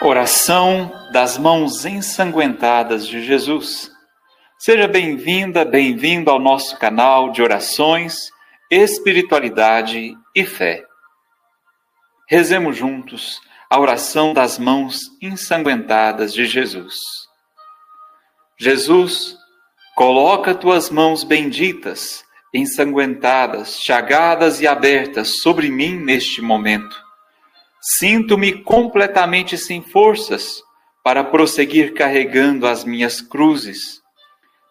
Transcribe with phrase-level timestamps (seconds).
[0.00, 3.90] Oração das mãos ensanguentadas de Jesus.
[4.56, 8.30] Seja bem-vinda, bem-vindo ao nosso canal de orações,
[8.70, 10.84] espiritualidade e fé.
[12.28, 16.94] Rezemos juntos a oração das mãos ensanguentadas de Jesus.
[18.56, 19.36] Jesus,
[19.96, 22.22] coloca tuas mãos benditas,
[22.54, 27.07] ensanguentadas, chagadas e abertas sobre mim neste momento
[27.80, 30.62] Sinto-me completamente sem forças
[31.04, 34.02] para prosseguir carregando as minhas cruzes.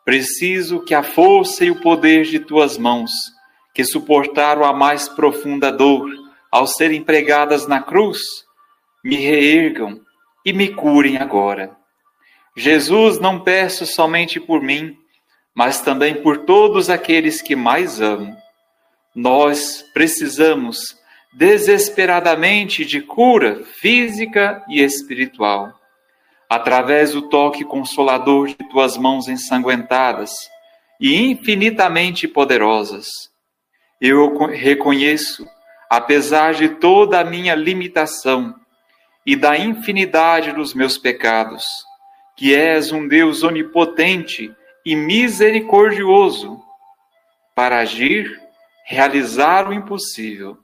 [0.04, 3.12] Preciso que a força e o poder de tuas mãos,
[3.74, 6.10] que suportaram a mais profunda dor
[6.52, 8.20] ao serem pregadas na cruz,
[9.04, 10.02] me reergam
[10.46, 11.76] e me curem agora.
[12.56, 14.98] Jesus, não peço somente por mim,
[15.54, 18.36] mas também por todos aqueles que mais amo.
[19.16, 20.97] Nós precisamos
[21.34, 25.74] desesperadamente de cura física e espiritual.
[26.50, 30.32] Através do toque consolador de tuas mãos ensanguentadas
[31.00, 33.08] e infinitamente poderosas,
[34.00, 35.48] eu reconheço,
[35.90, 38.56] apesar de toda a minha limitação
[39.26, 41.66] e da infinidade dos meus pecados,
[42.38, 46.64] que és um Deus onipotente e misericordioso
[47.54, 48.40] para agir,
[48.86, 50.58] realizar o impossível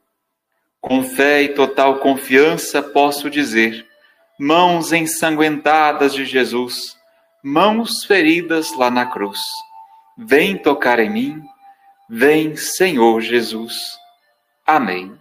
[0.83, 3.87] com fé e total confiança posso dizer:
[4.37, 6.97] mãos ensanguentadas de Jesus,
[7.41, 9.39] mãos feridas lá na cruz,
[10.17, 11.41] vem tocar em mim,
[12.09, 13.97] vem Senhor Jesus.
[14.67, 15.17] Amém.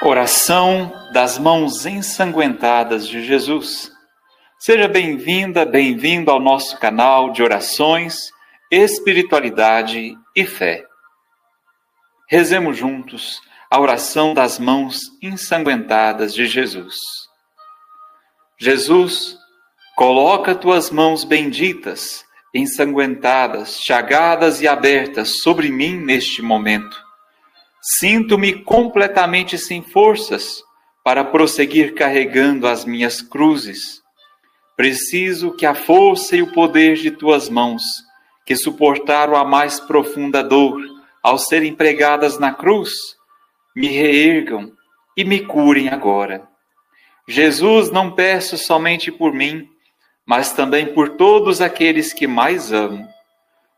[0.00, 3.95] Oração das mãos ensanguentadas de Jesus.
[4.58, 8.16] Seja bem-vinda, bem-vindo ao nosso canal de orações,
[8.70, 10.86] espiritualidade e fé.
[12.26, 13.38] Rezemos juntos
[13.70, 16.94] a oração das mãos ensanguentadas de Jesus.
[18.58, 19.36] Jesus,
[19.94, 22.24] coloca tuas mãos benditas,
[22.54, 26.96] ensanguentadas, chagadas e abertas sobre mim neste momento.
[27.98, 30.62] Sinto-me completamente sem forças
[31.04, 34.05] para prosseguir carregando as minhas cruzes
[34.76, 37.82] Preciso que a força e o poder de tuas mãos,
[38.44, 40.78] que suportaram a mais profunda dor
[41.22, 42.90] ao serem pregadas na cruz,
[43.74, 44.70] me reergam
[45.16, 46.46] e me curem agora.
[47.26, 49.66] Jesus, não peço somente por mim,
[50.26, 53.08] mas também por todos aqueles que mais amo.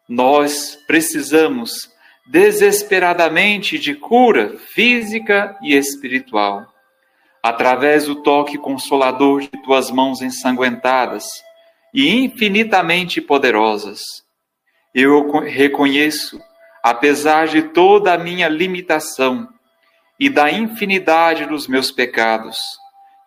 [0.08, 1.90] Nós precisamos
[2.26, 6.66] desesperadamente de cura física e espiritual
[7.42, 11.24] através do toque consolador de tuas mãos ensanguentadas
[11.94, 14.00] e infinitamente poderosas.
[14.94, 16.40] Eu reconheço,
[16.82, 19.48] apesar de toda a minha limitação
[20.18, 22.58] e da infinidade dos meus pecados,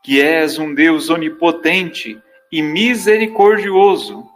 [0.03, 4.27] que és um Deus onipotente e misericordioso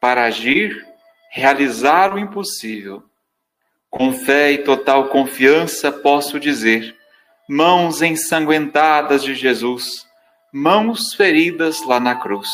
[0.00, 0.84] para agir,
[1.30, 3.04] realizar o impossível.
[3.88, 6.96] Com fé e total confiança posso dizer:
[7.52, 10.06] mãos ensanguentadas de Jesus,
[10.54, 12.48] mãos feridas lá na cruz.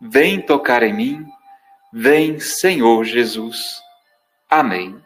[0.00, 1.26] Vem tocar em mim,
[1.92, 3.58] vem, Senhor Jesus.
[4.48, 5.03] Amém.